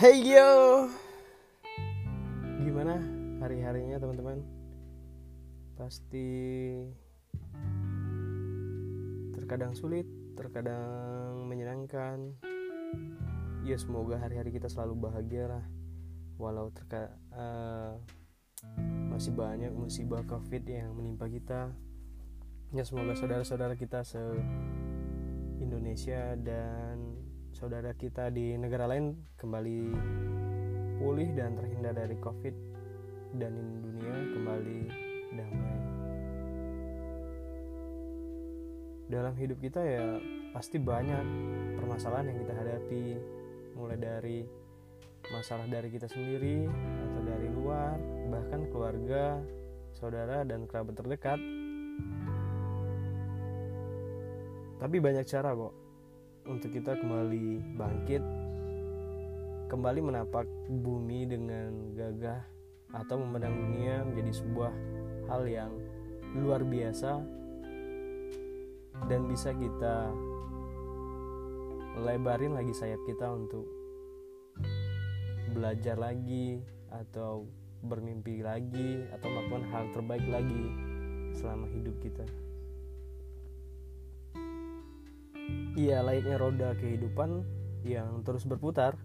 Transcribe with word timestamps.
Hey 0.00 0.24
yo. 0.24 0.88
Gimana 2.64 3.04
hari-harinya 3.44 4.00
teman-teman? 4.00 4.40
Pasti 5.76 6.32
Terkadang 9.36 9.76
sulit 9.76 10.08
Terkadang 10.40 11.44
menyenangkan. 11.44 12.32
Ya 13.60 13.76
semoga 13.76 14.16
hari-hari 14.16 14.56
kita 14.56 14.72
selalu 14.72 15.04
bahagia 15.04 15.52
lah. 15.52 15.64
Walau 16.40 16.72
terka 16.72 17.12
uh, 17.36 18.00
Masih 19.12 19.36
banyak 19.36 19.76
musibah 19.76 20.24
covid 20.24 20.64
yang 20.64 20.96
menimpa 20.96 21.28
kita. 21.28 21.76
Ya 22.72 22.88
semoga 22.88 23.12
saudara-saudara 23.12 23.76
kita 23.76 24.00
se 24.00 24.16
Indonesia 25.60 26.40
dan 26.40 27.20
saudara 27.50 27.90
kita 27.98 28.30
di 28.30 28.54
negara 28.54 28.86
lain 28.86 29.18
kembali 29.34 29.80
pulih 31.02 31.30
dan 31.34 31.58
terhindar 31.58 31.94
dari 31.98 32.16
covid 32.22 32.54
dan 33.34 33.52
dunia 33.82 34.16
kembali 34.36 34.80
damai. 35.34 35.78
Dalam 39.10 39.34
hidup 39.34 39.58
kita 39.58 39.82
ya 39.82 40.06
pasti 40.54 40.78
banyak 40.78 41.24
permasalahan 41.78 42.30
yang 42.30 42.38
kita 42.46 42.54
hadapi 42.54 43.04
mulai 43.74 43.98
dari 43.98 44.38
masalah 45.34 45.66
dari 45.66 45.90
kita 45.90 46.06
sendiri 46.06 46.70
atau 46.70 47.20
dari 47.26 47.48
luar 47.50 47.98
bahkan 48.30 48.70
keluarga 48.70 49.42
saudara 49.90 50.46
dan 50.46 50.70
kerabat 50.70 50.94
terdekat. 50.94 51.40
Tapi 54.80 54.96
banyak 54.96 55.26
cara 55.28 55.52
kok 55.52 55.89
untuk 56.48 56.72
kita 56.72 56.96
kembali 56.96 57.76
bangkit 57.76 58.22
kembali 59.70 60.00
menapak 60.02 60.48
bumi 60.66 61.30
dengan 61.30 61.94
gagah 61.94 62.42
atau 62.90 63.22
memandang 63.22 63.54
dunia 63.54 64.02
menjadi 64.02 64.32
sebuah 64.42 64.72
hal 65.30 65.42
yang 65.46 65.72
luar 66.34 66.66
biasa 66.66 67.22
dan 69.06 69.30
bisa 69.30 69.54
kita 69.54 70.10
lebarin 72.02 72.58
lagi 72.58 72.74
sayap 72.74 72.98
kita 73.06 73.30
untuk 73.30 73.66
belajar 75.54 75.98
lagi 75.98 76.58
atau 76.90 77.46
bermimpi 77.86 78.42
lagi 78.42 79.06
atau 79.14 79.26
melakukan 79.30 79.64
hal 79.70 79.84
terbaik 79.94 80.26
lagi 80.26 80.64
selama 81.34 81.70
hidup 81.70 81.94
kita. 82.02 82.26
Iya, 85.78 86.02
layaknya 86.02 86.36
roda 86.36 86.74
kehidupan 86.76 87.46
yang 87.86 88.20
terus 88.26 88.44
berputar. 88.44 88.98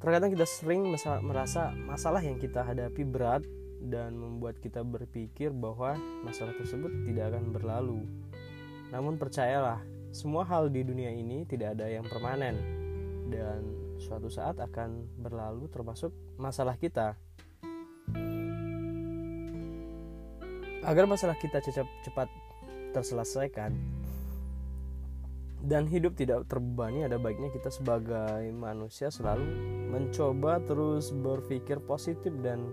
Terkadang 0.00 0.32
kita 0.32 0.48
sering 0.48 0.88
merasa 1.24 1.72
masalah 1.86 2.24
yang 2.24 2.40
kita 2.40 2.64
hadapi 2.64 3.04
berat 3.04 3.44
dan 3.80 4.16
membuat 4.16 4.60
kita 4.60 4.84
berpikir 4.84 5.52
bahwa 5.52 5.96
masalah 6.24 6.52
tersebut 6.56 6.92
tidak 7.08 7.32
akan 7.32 7.52
berlalu. 7.52 8.00
Namun 8.92 9.16
percayalah, 9.16 9.80
semua 10.10 10.42
hal 10.44 10.68
di 10.68 10.82
dunia 10.82 11.12
ini 11.14 11.46
tidak 11.46 11.78
ada 11.78 11.86
yang 11.86 12.04
permanen 12.04 12.56
dan 13.30 13.62
suatu 14.02 14.26
saat 14.26 14.58
akan 14.58 15.06
berlalu 15.20 15.70
termasuk 15.70 16.10
masalah 16.34 16.74
kita. 16.74 17.14
Agar 20.80 21.04
masalah 21.04 21.36
kita 21.36 21.60
cepat 22.02 22.26
terselesaikan, 22.96 23.76
dan 25.60 25.84
hidup 25.84 26.16
tidak 26.16 26.48
terbebani 26.48 27.04
ada 27.04 27.20
baiknya 27.20 27.52
kita 27.52 27.68
sebagai 27.68 28.48
manusia 28.56 29.12
selalu 29.12 29.44
mencoba 29.92 30.56
terus 30.64 31.12
berpikir 31.12 31.76
positif 31.84 32.32
dan 32.40 32.64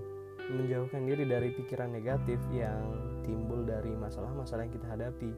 menjauhkan 0.48 1.04
diri 1.04 1.28
dari 1.28 1.52
pikiran 1.52 1.92
negatif 1.92 2.40
yang 2.56 2.80
timbul 3.28 3.68
dari 3.68 3.92
masalah-masalah 3.92 4.64
yang 4.64 4.74
kita 4.80 4.88
hadapi. 4.88 5.32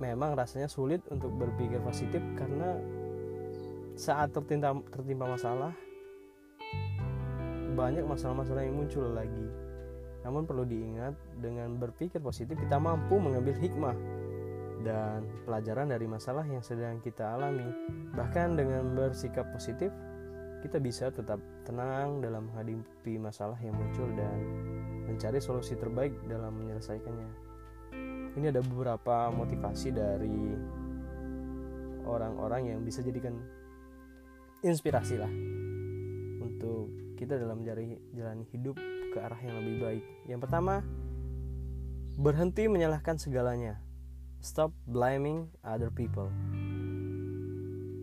Memang 0.00 0.36
rasanya 0.36 0.68
sulit 0.68 1.00
untuk 1.08 1.32
berpikir 1.32 1.80
positif 1.80 2.20
karena 2.36 2.76
saat 3.96 4.32
tertimpa, 4.32 4.76
tertimpa 4.92 5.24
masalah 5.28 5.72
banyak 7.72 8.04
masalah-masalah 8.04 8.68
yang 8.68 8.76
muncul 8.76 9.08
lagi. 9.08 9.48
Namun 10.20 10.44
perlu 10.44 10.68
diingat 10.68 11.16
dengan 11.40 11.80
berpikir 11.80 12.20
positif 12.20 12.60
kita 12.60 12.76
mampu 12.76 13.16
mengambil 13.16 13.56
hikmah 13.56 13.96
dan 14.80 15.24
pelajaran 15.44 15.92
dari 15.92 16.06
masalah 16.08 16.44
yang 16.48 16.64
sedang 16.64 16.98
kita 17.04 17.36
alami. 17.36 17.66
Bahkan 18.16 18.56
dengan 18.56 18.96
bersikap 18.96 19.48
positif, 19.52 19.92
kita 20.60 20.76
bisa 20.76 21.08
tetap 21.08 21.40
tenang 21.64 22.20
dalam 22.20 22.52
menghadapi 22.52 23.16
masalah 23.16 23.56
yang 23.64 23.76
muncul 23.76 24.08
dan 24.12 24.36
mencari 25.08 25.40
solusi 25.40 25.76
terbaik 25.76 26.12
dalam 26.28 26.52
menyelesaikannya. 26.60 27.30
Ini 28.36 28.46
ada 28.54 28.62
beberapa 28.62 29.32
motivasi 29.34 29.88
dari 29.90 30.38
orang-orang 32.06 32.76
yang 32.76 32.80
bisa 32.86 33.02
jadikan 33.02 33.34
inspirasi 34.62 35.16
lah 35.18 35.32
untuk 36.40 36.92
kita 37.16 37.36
dalam 37.36 37.60
mencari 37.60 37.96
jalan 38.16 38.44
hidup 38.52 38.76
ke 39.10 39.18
arah 39.18 39.40
yang 39.42 39.56
lebih 39.60 39.76
baik. 39.82 40.04
Yang 40.30 40.40
pertama, 40.46 40.74
berhenti 42.20 42.68
menyalahkan 42.68 43.16
segalanya. 43.18 43.80
Stop 44.40 44.72
blaming 44.88 45.52
other 45.60 45.92
people. 45.92 46.32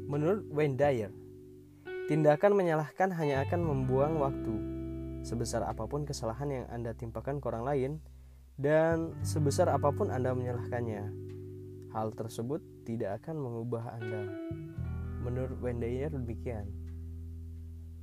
Menurut 0.05 0.45
Wayne 0.53 0.77
Dyer, 0.77 1.09
tindakan 2.05 2.53
menyalahkan 2.53 3.09
hanya 3.17 3.41
akan 3.41 3.65
membuang 3.65 4.21
waktu. 4.21 4.55
Sebesar 5.25 5.65
apa 5.65 5.89
pun 5.89 6.05
kesalahan 6.05 6.61
yang 6.61 6.65
Anda 6.69 6.93
timpakan 6.93 7.41
ke 7.41 7.45
orang 7.49 7.65
lain, 7.65 7.91
dan 8.53 9.17
sebesar 9.25 9.65
apa 9.73 9.89
pun 9.89 10.13
Anda 10.13 10.37
menyalahkannya, 10.37 11.09
hal 11.97 12.13
tersebut 12.13 12.61
tidak 12.85 13.25
akan 13.25 13.41
mengubah 13.41 13.97
Anda. 13.97 14.29
Menurut 15.25 15.57
Wayne 15.57 15.81
Dyer 15.81 16.13
demikian. 16.13 16.69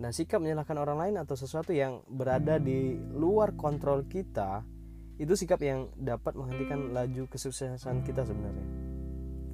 Nah, 0.03 0.11
sikap 0.11 0.43
menyalahkan 0.43 0.75
orang 0.75 0.99
lain 0.99 1.17
atau 1.23 1.39
sesuatu 1.39 1.71
yang 1.71 2.03
berada 2.11 2.59
di 2.59 2.99
luar 2.99 3.55
kontrol 3.55 4.11
kita 4.11 4.67
itu 5.15 5.33
sikap 5.39 5.63
yang 5.63 5.87
dapat 5.95 6.35
menghentikan 6.35 6.91
laju 6.91 7.31
kesuksesan 7.31 8.03
kita 8.03 8.27
sebenarnya. 8.27 8.67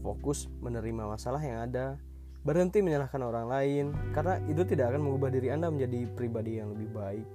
Fokus 0.00 0.48
menerima 0.64 1.04
masalah 1.04 1.40
yang 1.44 1.60
ada 1.68 2.00
berhenti 2.40 2.80
menyalahkan 2.80 3.20
orang 3.20 3.46
lain 3.52 3.84
karena 4.16 4.40
itu 4.48 4.64
tidak 4.64 4.96
akan 4.96 5.04
mengubah 5.04 5.28
diri 5.28 5.52
anda 5.52 5.68
menjadi 5.68 6.08
pribadi 6.16 6.56
yang 6.56 6.72
lebih 6.72 6.88
baik. 6.96 7.26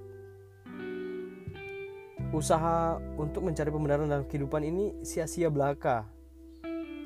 Usaha 2.33 2.97
untuk 3.21 3.45
mencari 3.45 3.69
pembenaran 3.69 4.09
dalam 4.09 4.25
kehidupan 4.25 4.65
ini 4.65 4.97
sia-sia 5.05 5.53
belaka. 5.53 6.09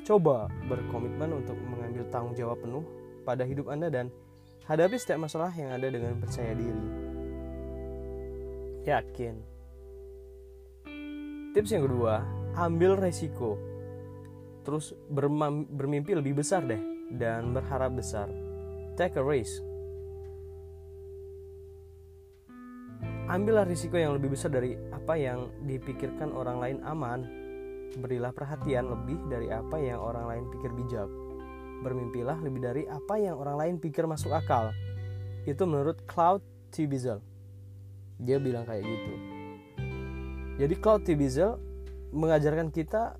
Coba 0.07 0.47
berkomitmen 0.71 1.43
untuk 1.43 1.59
mengambil 1.59 2.07
tanggung 2.07 2.33
jawab 2.39 2.63
penuh 2.63 2.81
pada 3.27 3.43
hidup 3.43 3.67
anda 3.67 3.91
dan 3.91 4.07
hadapi 4.65 4.95
setiap 4.95 5.19
masalah 5.19 5.51
yang 5.51 5.75
ada 5.75 5.91
dengan 5.91 6.15
percaya 6.17 6.55
diri. 6.55 6.87
Yakin 8.87 9.58
Tips 11.49 11.73
yang 11.73 11.89
kedua, 11.89 12.21
ambil 12.53 12.93
resiko. 12.93 13.57
Terus 14.61 14.93
bermimpi 15.09 16.13
lebih 16.13 16.45
besar 16.45 16.61
deh 16.61 16.77
dan 17.17 17.57
berharap 17.57 17.97
besar. 17.97 18.29
Take 18.93 19.17
a 19.17 19.23
risk. 19.25 19.65
Ambillah 23.29 23.65
risiko 23.65 23.97
yang 23.97 24.13
lebih 24.13 24.33
besar 24.33 24.53
dari 24.53 24.77
apa 24.93 25.17
yang 25.17 25.49
dipikirkan 25.65 26.29
orang 26.33 26.57
lain 26.61 26.77
aman. 26.85 27.19
Berilah 27.97 28.29
perhatian 28.29 28.85
lebih 28.89 29.17
dari 29.25 29.49
apa 29.49 29.81
yang 29.81 29.97
orang 29.97 30.29
lain 30.29 30.43
pikir 30.53 30.69
bijak. 30.77 31.09
Bermimpilah 31.81 32.37
lebih 32.45 32.61
dari 32.61 32.83
apa 32.85 33.17
yang 33.17 33.41
orang 33.41 33.57
lain 33.57 33.75
pikir 33.81 34.05
masuk 34.05 34.29
akal. 34.33 34.69
Itu 35.49 35.65
menurut 35.65 36.05
Cloud 36.05 36.45
T. 36.69 36.85
Bizzle. 36.85 37.25
Dia 38.21 38.37
bilang 38.37 38.69
kayak 38.69 38.85
gitu. 38.85 39.38
Jadi 40.59 40.75
Cloud 40.75 41.07
Tibizel 41.07 41.55
mengajarkan 42.11 42.67
kita 42.67 43.15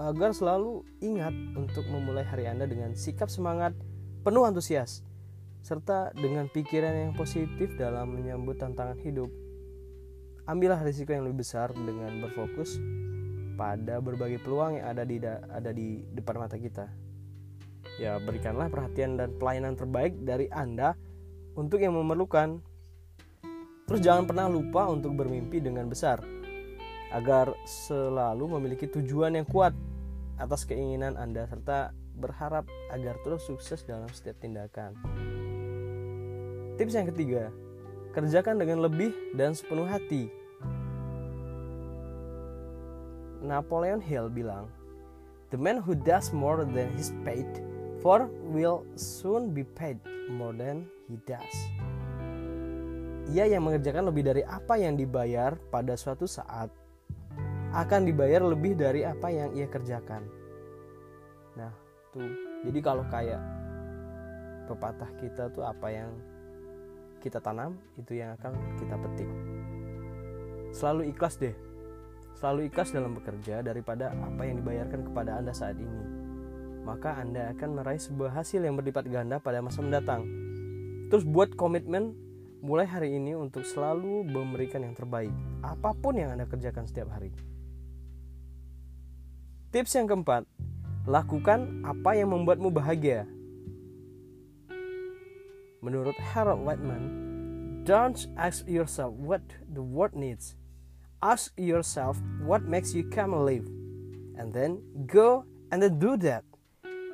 agar 0.00 0.32
selalu 0.32 0.80
ingat 1.04 1.36
untuk 1.52 1.84
memulai 1.92 2.24
hari 2.24 2.48
Anda 2.48 2.64
dengan 2.64 2.96
sikap 2.96 3.28
semangat 3.28 3.76
penuh 4.24 4.48
antusias 4.48 5.04
serta 5.60 6.08
dengan 6.16 6.48
pikiran 6.48 6.96
yang 6.96 7.12
positif 7.12 7.76
dalam 7.76 8.16
menyambut 8.16 8.56
tantangan 8.56 8.96
hidup. 9.04 9.28
Ambillah 10.48 10.80
risiko 10.80 11.12
yang 11.12 11.28
lebih 11.28 11.44
besar 11.44 11.68
dengan 11.76 12.16
berfokus 12.24 12.80
pada 13.60 14.00
berbagai 14.00 14.40
peluang 14.40 14.80
yang 14.80 14.88
ada 14.88 15.04
di 15.04 15.20
ada 15.52 15.70
di 15.76 16.00
depan 16.16 16.48
mata 16.48 16.56
kita. 16.56 16.88
Ya, 18.00 18.16
berikanlah 18.16 18.72
perhatian 18.72 19.20
dan 19.20 19.36
pelayanan 19.36 19.76
terbaik 19.76 20.16
dari 20.24 20.48
Anda 20.48 20.96
untuk 21.60 21.84
yang 21.84 21.92
memerlukan. 21.92 22.64
Terus 23.84 24.00
jangan 24.00 24.24
pernah 24.24 24.48
lupa 24.48 24.88
untuk 24.88 25.12
bermimpi 25.12 25.60
dengan 25.60 25.92
besar 25.92 26.40
agar 27.10 27.52
selalu 27.66 28.58
memiliki 28.58 28.86
tujuan 28.86 29.34
yang 29.34 29.46
kuat 29.46 29.74
atas 30.40 30.64
keinginan 30.64 31.18
Anda 31.18 31.44
serta 31.50 31.92
berharap 32.16 32.68
agar 32.92 33.16
terus 33.24 33.44
sukses 33.44 33.82
dalam 33.84 34.08
setiap 34.12 34.38
tindakan. 34.40 34.96
Tips 36.80 36.96
yang 36.96 37.08
ketiga, 37.12 37.52
kerjakan 38.16 38.56
dengan 38.56 38.80
lebih 38.84 39.12
dan 39.36 39.52
sepenuh 39.52 39.84
hati. 39.84 40.32
Napoleon 43.40 44.00
Hill 44.00 44.28
bilang, 44.28 44.68
"The 45.52 45.60
man 45.60 45.80
who 45.80 45.96
does 45.96 46.32
more 46.32 46.64
than 46.64 46.92
he's 46.96 47.12
paid 47.24 47.48
for 48.04 48.28
will 48.48 48.84
soon 48.96 49.56
be 49.56 49.64
paid 49.64 50.00
more 50.28 50.52
than 50.52 50.88
he 51.08 51.16
does." 51.24 51.56
Ia 53.30 53.46
yang 53.46 53.64
mengerjakan 53.64 54.10
lebih 54.10 54.26
dari 54.26 54.42
apa 54.44 54.76
yang 54.76 54.98
dibayar 54.98 55.56
pada 55.70 55.94
suatu 55.94 56.26
saat 56.26 56.68
akan 57.70 58.02
dibayar 58.02 58.42
lebih 58.42 58.74
dari 58.74 59.06
apa 59.06 59.30
yang 59.30 59.54
ia 59.54 59.70
kerjakan. 59.70 60.26
Nah, 61.54 61.70
tuh. 62.10 62.26
Jadi 62.66 62.78
kalau 62.82 63.06
kayak 63.06 63.38
pepatah 64.66 65.10
kita 65.22 65.48
tuh 65.54 65.62
apa 65.62 65.86
yang 65.90 66.10
kita 67.22 67.38
tanam 67.38 67.78
itu 67.94 68.18
yang 68.18 68.34
akan 68.34 68.52
kita 68.74 68.94
petik. 68.98 69.30
Selalu 70.74 71.14
ikhlas 71.14 71.38
deh. 71.38 71.54
Selalu 72.34 72.72
ikhlas 72.72 72.90
dalam 72.90 73.14
bekerja 73.14 73.62
daripada 73.62 74.10
apa 74.18 74.42
yang 74.42 74.58
dibayarkan 74.58 75.06
kepada 75.06 75.38
anda 75.38 75.54
saat 75.54 75.78
ini. 75.78 76.02
Maka 76.82 77.22
anda 77.22 77.54
akan 77.54 77.70
meraih 77.78 78.02
sebuah 78.02 78.34
hasil 78.40 78.66
yang 78.66 78.74
berlipat 78.74 79.06
ganda 79.06 79.38
pada 79.38 79.62
masa 79.62 79.78
mendatang. 79.78 80.26
Terus 81.06 81.22
buat 81.22 81.54
komitmen 81.54 82.18
mulai 82.64 82.88
hari 82.88 83.14
ini 83.14 83.36
untuk 83.36 83.62
selalu 83.62 84.26
memberikan 84.26 84.82
yang 84.82 84.96
terbaik. 84.96 85.30
Apa 85.62 85.94
pun 85.94 86.16
yang 86.18 86.32
anda 86.34 86.48
kerjakan 86.48 86.88
setiap 86.88 87.12
hari 87.12 87.30
tips 89.70 89.94
yang 89.94 90.10
keempat 90.10 90.46
lakukan 91.06 91.82
apa 91.86 92.18
yang 92.18 92.34
membuatmu 92.34 92.70
bahagia 92.74 93.26
Menurut 95.80 96.12
Harold 96.20 96.60
Whiteman, 96.60 97.04
don't 97.88 98.28
ask 98.36 98.68
yourself 98.68 99.16
what 99.16 99.40
the 99.64 99.80
world 99.80 100.12
needs. 100.12 100.52
Ask 101.24 101.56
yourself 101.56 102.20
what 102.44 102.68
makes 102.68 102.92
you 102.92 103.08
come 103.08 103.32
alive. 103.32 103.64
And 104.36 104.52
then 104.52 104.84
go 105.08 105.48
and 105.72 105.80
then 105.80 105.96
do 105.96 106.20
that. 106.20 106.44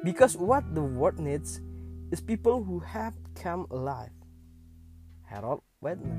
Because 0.02 0.35
what 0.35 0.67
the 0.75 0.82
world 0.82 1.23
needs 1.23 1.62
is 2.11 2.19
people 2.19 2.67
who 2.67 2.82
have 2.82 3.14
come 3.38 3.70
alive. 3.70 4.14
Harold 5.31 5.62
Whiteman. 5.79 6.19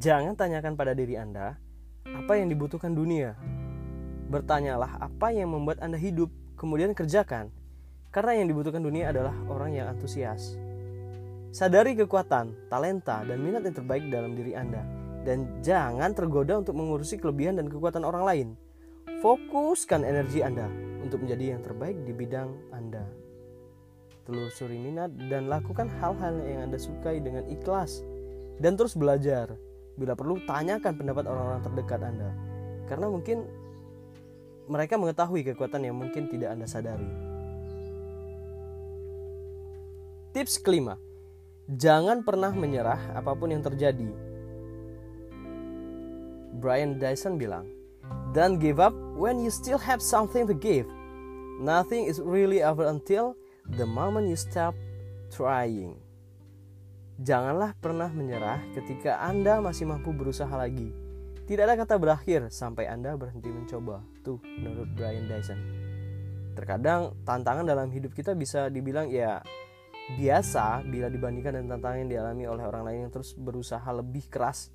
Jangan 0.00 0.32
tanyakan 0.32 0.80
pada 0.80 0.96
diri 0.96 1.20
Anda 1.20 1.60
apa 2.08 2.40
yang 2.40 2.48
dibutuhkan 2.48 2.96
dunia. 2.96 3.36
Bertanyalah 4.28 5.00
apa 5.00 5.32
yang 5.32 5.56
membuat 5.56 5.80
Anda 5.80 5.96
hidup, 5.96 6.28
kemudian 6.60 6.92
kerjakan. 6.92 7.48
Karena 8.12 8.36
yang 8.36 8.52
dibutuhkan 8.52 8.84
dunia 8.84 9.08
adalah 9.08 9.32
orang 9.48 9.72
yang 9.72 9.88
antusias. 9.88 10.56
Sadari 11.48 11.96
kekuatan, 11.96 12.68
talenta, 12.68 13.24
dan 13.24 13.40
minat 13.40 13.64
yang 13.64 13.72
terbaik 13.72 14.04
dalam 14.12 14.36
diri 14.36 14.52
Anda. 14.52 14.84
Dan 15.24 15.64
jangan 15.64 16.12
tergoda 16.12 16.60
untuk 16.60 16.76
mengurusi 16.76 17.16
kelebihan 17.16 17.56
dan 17.56 17.72
kekuatan 17.72 18.04
orang 18.04 18.24
lain. 18.24 18.48
Fokuskan 19.24 20.04
energi 20.04 20.44
Anda 20.44 20.68
untuk 21.00 21.24
menjadi 21.24 21.56
yang 21.56 21.64
terbaik 21.64 21.96
di 22.04 22.12
bidang 22.12 22.52
Anda. 22.68 23.08
Telusuri 24.28 24.76
minat 24.76 25.08
dan 25.32 25.48
lakukan 25.48 25.88
hal-hal 26.04 26.36
yang 26.44 26.68
Anda 26.68 26.76
sukai 26.76 27.24
dengan 27.24 27.48
ikhlas. 27.48 28.04
Dan 28.60 28.76
terus 28.76 28.92
belajar. 28.92 29.56
Bila 29.96 30.12
perlu, 30.12 30.36
tanyakan 30.44 31.00
pendapat 31.00 31.24
orang-orang 31.24 31.64
terdekat 31.64 32.00
Anda. 32.04 32.30
Karena 32.92 33.08
mungkin 33.08 33.48
mereka 34.68 35.00
mengetahui 35.00 35.42
kekuatan 35.52 35.88
yang 35.88 35.96
mungkin 35.96 36.28
tidak 36.28 36.54
Anda 36.54 36.68
sadari. 36.68 37.08
Tips 40.36 40.60
kelima, 40.60 41.00
jangan 41.66 42.20
pernah 42.22 42.52
menyerah 42.52 43.16
apa 43.16 43.32
pun 43.32 43.50
yang 43.50 43.64
terjadi. 43.64 44.06
Brian 46.60 47.00
Dyson 47.00 47.40
bilang, 47.40 47.66
Don't 48.36 48.60
give 48.60 48.76
up 48.76 48.92
when 49.16 49.40
you 49.40 49.48
still 49.48 49.80
have 49.80 50.04
something 50.04 50.44
to 50.44 50.52
give. 50.52 50.84
Nothing 51.58 52.06
is 52.06 52.20
really 52.20 52.60
over 52.60 52.86
until 52.86 53.34
the 53.76 53.88
moment 53.88 54.28
you 54.28 54.36
stop 54.36 54.76
trying. 55.32 55.96
Janganlah 57.18 57.74
pernah 57.82 58.12
menyerah 58.12 58.62
ketika 58.76 59.18
Anda 59.18 59.58
masih 59.58 59.90
mampu 59.90 60.14
berusaha 60.14 60.52
lagi. 60.54 61.07
Tidak 61.48 61.64
ada 61.64 61.80
kata 61.80 61.96
berakhir 61.96 62.52
sampai 62.52 62.92
Anda 62.92 63.16
berhenti 63.16 63.48
mencoba. 63.48 64.04
Tuh, 64.20 64.36
menurut 64.44 64.92
Brian 64.92 65.24
Dyson. 65.32 65.56
Terkadang 66.52 67.16
tantangan 67.24 67.64
dalam 67.64 67.88
hidup 67.88 68.12
kita 68.12 68.36
bisa 68.36 68.68
dibilang 68.68 69.08
ya 69.08 69.40
biasa 70.20 70.84
bila 70.84 71.08
dibandingkan 71.08 71.56
dengan 71.56 71.80
tantangan 71.80 72.04
yang 72.04 72.10
dialami 72.12 72.44
oleh 72.44 72.64
orang 72.68 72.84
lain 72.84 72.98
yang 73.08 73.12
terus 73.16 73.32
berusaha 73.32 73.88
lebih 73.96 74.28
keras 74.28 74.68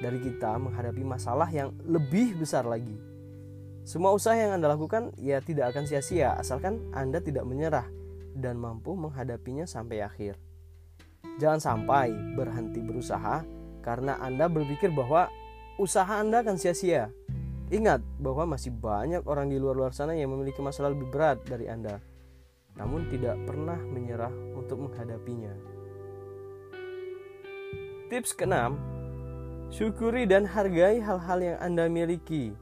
dari 0.00 0.16
kita 0.24 0.56
menghadapi 0.56 1.04
masalah 1.04 1.52
yang 1.52 1.76
lebih 1.84 2.32
besar 2.32 2.64
lagi. 2.64 2.96
Semua 3.84 4.16
usaha 4.16 4.32
yang 4.32 4.56
Anda 4.56 4.72
lakukan 4.72 5.12
ya 5.20 5.44
tidak 5.44 5.76
akan 5.76 5.84
sia-sia 5.84 6.32
asalkan 6.32 6.80
Anda 6.96 7.20
tidak 7.20 7.44
menyerah 7.44 7.84
dan 8.32 8.56
mampu 8.56 8.96
menghadapinya 8.96 9.68
sampai 9.68 10.00
akhir. 10.00 10.40
Jangan 11.36 11.60
sampai 11.60 12.08
berhenti 12.32 12.80
berusaha 12.80 13.44
karena 13.84 14.16
Anda 14.20 14.48
berpikir 14.48 14.92
bahwa 14.96 15.28
usaha 15.80 16.20
Anda 16.20 16.44
akan 16.44 16.60
sia-sia. 16.60 17.08
Ingat 17.72 18.04
bahwa 18.20 18.52
masih 18.52 18.76
banyak 18.76 19.24
orang 19.24 19.48
di 19.48 19.56
luar-luar 19.56 19.96
sana 19.96 20.12
yang 20.12 20.28
memiliki 20.28 20.60
masalah 20.60 20.92
lebih 20.92 21.08
berat 21.08 21.40
dari 21.48 21.70
Anda 21.72 22.02
namun 22.78 23.08
tidak 23.10 23.36
pernah 23.48 23.76
menyerah 23.76 24.32
untuk 24.54 24.80
menghadapinya. 24.88 25.52
Tips 28.10 28.34
keenam, 28.34 28.80
syukuri 29.70 30.26
dan 30.26 30.46
hargai 30.46 30.98
hal-hal 30.98 31.38
yang 31.38 31.58
Anda 31.62 31.86
miliki. 31.86 32.56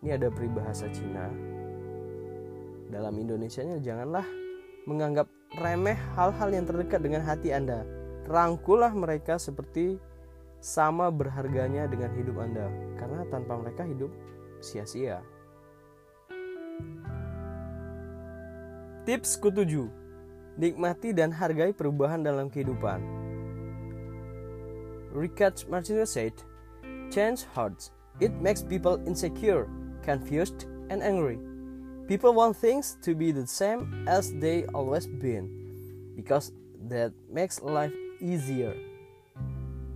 Ini 0.00 0.16
ada 0.16 0.32
peribahasa 0.32 0.88
Cina. 0.94 1.28
Dalam 2.88 3.14
Indonesianya 3.20 3.82
janganlah 3.84 4.24
menganggap 4.88 5.28
remeh 5.60 5.98
hal-hal 6.16 6.48
yang 6.54 6.64
terdekat 6.64 7.04
dengan 7.04 7.20
hati 7.26 7.52
Anda. 7.52 7.84
Rangkulah 8.30 8.94
mereka 8.96 9.36
seperti 9.36 10.00
sama 10.60 11.08
berharganya 11.08 11.88
dengan 11.88 12.12
hidup 12.14 12.36
Anda, 12.36 12.68
karena 13.00 13.24
tanpa 13.32 13.56
mereka 13.56 13.82
hidup 13.88 14.12
sia-sia. 14.60 15.24
Tips 19.08 19.40
ketujuh, 19.40 19.88
nikmati 20.60 21.16
dan 21.16 21.32
hargai 21.32 21.72
perubahan 21.72 22.20
dalam 22.20 22.52
kehidupan. 22.52 23.00
Richard 25.10 25.58
Martinez 25.66 26.14
said, 26.14 26.36
Change 27.10 27.42
hurts. 27.56 27.90
It 28.20 28.36
makes 28.38 28.62
people 28.62 29.00
insecure, 29.08 29.66
confused, 30.04 30.68
and 30.92 31.02
angry. 31.02 31.40
People 32.06 32.34
want 32.34 32.54
things 32.54 33.00
to 33.02 33.16
be 33.16 33.32
the 33.32 33.46
same 33.46 34.04
as 34.06 34.30
they 34.38 34.68
always 34.74 35.08
been 35.08 35.50
because 36.14 36.52
that 36.86 37.10
makes 37.32 37.62
life 37.62 37.94
easier. 38.20 38.76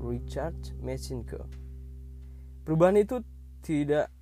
Richard 0.05 0.77
Messinko. 0.85 1.49
Perubahan 2.69 3.01
itu 3.01 3.25
tidak 3.65 4.13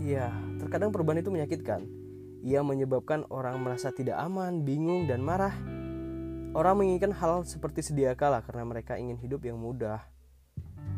ya, 0.00 0.32
terkadang 0.56 0.88
perubahan 0.88 1.20
itu 1.20 1.28
menyakitkan 1.28 2.02
ia 2.42 2.58
menyebabkan 2.66 3.22
orang 3.30 3.62
merasa 3.62 3.94
tidak 3.94 4.18
aman, 4.18 4.66
bingung, 4.66 5.06
dan 5.06 5.22
marah. 5.22 5.54
Orang 6.52 6.82
menginginkan 6.82 7.14
hal 7.14 7.46
seperti 7.46 7.80
sedia 7.80 8.12
kala 8.18 8.42
karena 8.42 8.66
mereka 8.66 8.98
ingin 8.98 9.16
hidup 9.16 9.46
yang 9.46 9.62
mudah. 9.62 10.02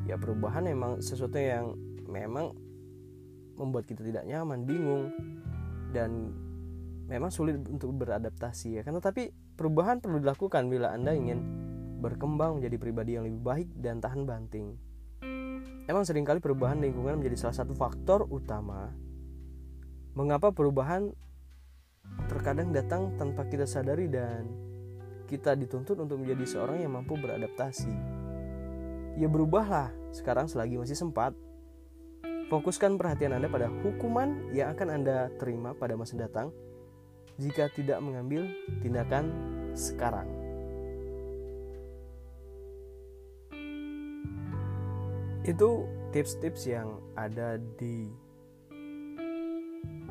Ya 0.08 0.16
perubahan 0.16 0.64
memang 0.64 1.04
sesuatu 1.04 1.36
yang 1.36 1.76
memang 2.08 2.56
membuat 3.54 3.86
kita 3.86 4.02
tidak 4.02 4.24
nyaman, 4.26 4.66
bingung, 4.66 5.12
dan 5.92 6.32
memang 7.06 7.28
sulit 7.28 7.60
untuk 7.68 7.92
beradaptasi 7.92 8.80
ya. 8.80 8.82
Karena 8.82 8.98
tapi 9.04 9.30
perubahan 9.30 10.00
perlu 10.00 10.24
dilakukan 10.24 10.66
bila 10.66 10.96
Anda 10.96 11.12
ingin 11.14 11.38
berkembang 12.04 12.60
menjadi 12.60 12.76
pribadi 12.76 13.16
yang 13.16 13.24
lebih 13.24 13.40
baik 13.40 13.68
dan 13.80 14.04
tahan 14.04 14.28
banting. 14.28 14.76
Emang 15.88 16.04
sering 16.04 16.28
kali 16.28 16.44
perubahan 16.44 16.84
lingkungan 16.84 17.16
menjadi 17.16 17.48
salah 17.48 17.64
satu 17.64 17.72
faktor 17.72 18.28
utama 18.28 18.92
mengapa 20.14 20.54
perubahan 20.54 21.10
terkadang 22.30 22.70
datang 22.70 23.18
tanpa 23.18 23.44
kita 23.50 23.66
sadari 23.66 24.06
dan 24.06 24.46
kita 25.26 25.58
dituntut 25.58 25.98
untuk 25.98 26.22
menjadi 26.22 26.46
seorang 26.46 26.78
yang 26.86 26.94
mampu 26.94 27.18
beradaptasi. 27.18 27.90
Ya 29.18 29.26
berubahlah 29.26 29.90
sekarang 30.14 30.46
selagi 30.46 30.78
masih 30.78 30.98
sempat. 30.98 31.34
Fokuskan 32.52 33.00
perhatian 33.00 33.34
Anda 33.34 33.50
pada 33.50 33.72
hukuman 33.82 34.52
yang 34.54 34.76
akan 34.76 34.88
Anda 35.00 35.32
terima 35.40 35.74
pada 35.74 35.98
masa 35.98 36.14
datang 36.14 36.54
jika 37.40 37.66
tidak 37.72 37.98
mengambil 37.98 38.46
tindakan 38.84 39.32
sekarang. 39.74 40.43
Itu 45.44 45.84
tips-tips 46.08 46.64
yang 46.64 47.04
ada 47.20 47.60
di 47.76 48.08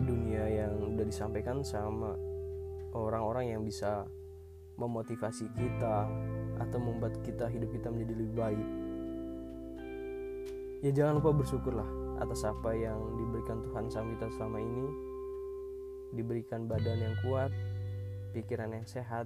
dunia 0.05 0.45
yang 0.45 0.93
udah 0.93 1.05
disampaikan 1.09 1.65
sama 1.65 2.13
orang-orang 2.93 3.57
yang 3.57 3.61
bisa 3.65 4.05
memotivasi 4.77 5.49
kita 5.57 6.05
atau 6.61 6.77
membuat 6.77 7.17
kita 7.25 7.49
hidup 7.49 7.73
kita 7.73 7.89
menjadi 7.89 8.13
lebih 8.13 8.35
baik. 8.37 8.67
Ya 10.85 10.91
jangan 10.93 11.17
lupa 11.17 11.33
bersyukurlah 11.33 11.89
atas 12.21 12.45
apa 12.45 12.77
yang 12.77 13.01
diberikan 13.17 13.65
Tuhan 13.65 13.89
sama 13.89 14.13
kita 14.13 14.29
selama 14.37 14.61
ini. 14.61 14.85
Diberikan 16.13 16.69
badan 16.69 17.09
yang 17.09 17.15
kuat 17.25 17.49
pikiran 18.37 18.69
yang 18.69 18.85
sehat 18.85 19.25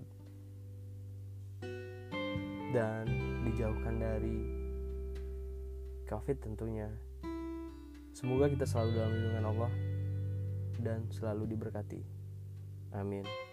dan 2.72 3.04
dijauhkan 3.44 4.00
dari 4.00 4.67
COVID 6.08 6.38
tentunya. 6.40 6.88
Semoga 8.16 8.50
kita 8.50 8.66
selalu 8.66 8.90
dalam 8.98 9.12
lindungan 9.14 9.46
Allah 9.46 9.72
dan 10.82 11.06
selalu 11.14 11.54
diberkati. 11.54 12.02
Amin 12.96 13.47